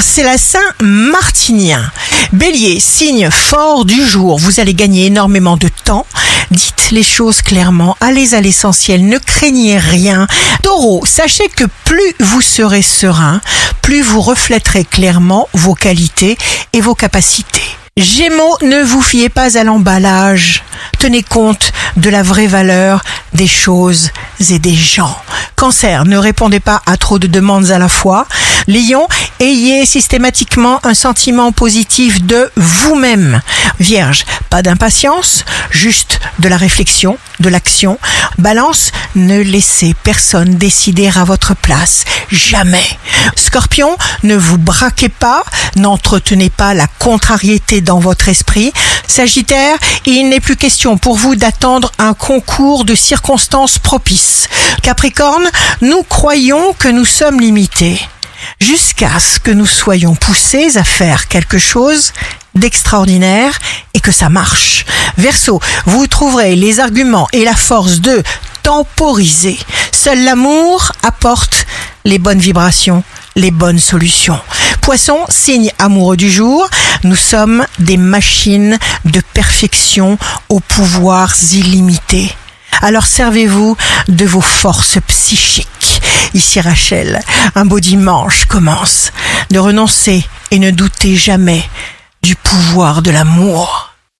C'est 0.00 0.22
la 0.22 0.38
Saint-Martinien. 0.38 1.90
Bélier, 2.32 2.80
signe 2.80 3.30
fort 3.30 3.84
du 3.84 4.04
jour, 4.04 4.38
vous 4.38 4.60
allez 4.60 4.74
gagner 4.74 5.06
énormément 5.06 5.56
de 5.56 5.68
temps. 5.68 6.06
Dites 6.50 6.90
les 6.90 7.02
choses 7.02 7.42
clairement, 7.42 7.96
allez 8.00 8.34
à 8.34 8.40
l'essentiel, 8.40 9.06
ne 9.06 9.18
craignez 9.18 9.78
rien. 9.78 10.26
Taureau, 10.62 11.04
sachez 11.06 11.48
que 11.48 11.64
plus 11.84 12.14
vous 12.20 12.40
serez 12.40 12.82
serein, 12.82 13.40
plus 13.82 14.02
vous 14.02 14.20
reflèterez 14.20 14.84
clairement 14.84 15.48
vos 15.52 15.74
qualités 15.74 16.36
et 16.72 16.80
vos 16.80 16.94
capacités. 16.94 17.62
Gémeaux, 17.96 18.56
ne 18.62 18.82
vous 18.82 19.00
fiez 19.00 19.28
pas 19.28 19.56
à 19.56 19.62
l'emballage. 19.62 20.64
Tenez 20.98 21.22
compte 21.22 21.72
de 21.96 22.10
la 22.10 22.24
vraie 22.24 22.48
valeur 22.48 23.04
des 23.34 23.46
choses 23.46 24.10
et 24.50 24.58
des 24.58 24.74
gens. 24.74 25.16
Cancer, 25.54 26.04
ne 26.04 26.16
répondez 26.16 26.58
pas 26.58 26.82
à 26.86 26.96
trop 26.96 27.20
de 27.20 27.28
demandes 27.28 27.70
à 27.70 27.78
la 27.78 27.88
fois. 27.88 28.26
Lion, 28.66 29.06
ayez 29.40 29.84
systématiquement 29.86 30.80
un 30.84 30.94
sentiment 30.94 31.52
positif 31.52 32.22
de 32.22 32.50
vous-même. 32.56 33.40
Vierge, 33.78 34.24
pas 34.50 34.62
d'impatience, 34.62 35.44
juste 35.70 36.20
de 36.38 36.48
la 36.48 36.56
réflexion, 36.56 37.18
de 37.40 37.48
l'action. 37.48 37.98
Balance, 38.38 38.92
ne 39.14 39.40
laissez 39.40 39.94
personne 40.02 40.54
décider 40.56 41.10
à 41.14 41.24
votre 41.24 41.54
place. 41.54 42.04
Jamais. 42.30 42.84
Scorpion, 43.36 43.96
ne 44.22 44.36
vous 44.36 44.58
braquez 44.58 45.08
pas, 45.08 45.42
n'entretenez 45.76 46.50
pas 46.50 46.74
la 46.74 46.86
contrariété 46.98 47.80
dans 47.80 47.98
votre 47.98 48.28
esprit. 48.28 48.72
Sagittaire, 49.06 49.76
il 50.06 50.28
n'est 50.28 50.40
plus 50.40 50.56
question 50.56 50.96
pour 50.96 51.16
vous 51.16 51.36
d'attendre 51.36 51.92
un 51.98 52.14
concours 52.14 52.84
de 52.84 52.94
circonstances 52.94 53.78
propices. 53.78 54.48
Capricorne, 54.82 55.48
nous 55.82 56.02
croyons 56.02 56.74
que 56.78 56.88
nous 56.88 57.04
sommes 57.04 57.40
limités 57.40 58.00
jusqu'à 58.60 59.18
ce 59.18 59.38
que 59.38 59.50
nous 59.50 59.66
soyons 59.66 60.14
poussés 60.14 60.76
à 60.76 60.84
faire 60.84 61.28
quelque 61.28 61.58
chose 61.58 62.12
d'extraordinaire 62.54 63.58
et 63.94 64.00
que 64.00 64.12
ça 64.12 64.28
marche. 64.28 64.84
Verseau, 65.16 65.60
vous 65.86 66.06
trouverez 66.06 66.56
les 66.56 66.80
arguments 66.80 67.28
et 67.32 67.44
la 67.44 67.54
force 67.54 68.00
de 68.00 68.22
temporiser. 68.62 69.58
Seul 69.92 70.24
l'amour 70.24 70.92
apporte 71.02 71.66
les 72.04 72.18
bonnes 72.18 72.38
vibrations, 72.38 73.02
les 73.36 73.50
bonnes 73.50 73.78
solutions. 73.78 74.40
Poisson, 74.80 75.18
signe 75.28 75.70
amoureux 75.78 76.16
du 76.16 76.30
jour, 76.30 76.68
nous 77.04 77.16
sommes 77.16 77.66
des 77.78 77.96
machines 77.96 78.78
de 79.04 79.20
perfection 79.32 80.18
aux 80.48 80.60
pouvoirs 80.60 81.34
illimités. 81.52 82.34
Alors 82.82 83.06
servez-vous 83.06 83.76
de 84.08 84.26
vos 84.26 84.40
forces 84.40 84.98
psychiques. 85.06 85.68
Ici 86.34 86.60
Rachel, 86.60 87.20
un 87.54 87.64
beau 87.64 87.80
dimanche 87.80 88.44
commence. 88.46 89.12
Ne 89.50 89.58
renoncez 89.58 90.24
et 90.50 90.58
ne 90.58 90.70
doutez 90.70 91.16
jamais 91.16 91.62
du 92.22 92.36
pouvoir 92.36 93.02
de 93.02 93.10
l'amour. 93.10 93.93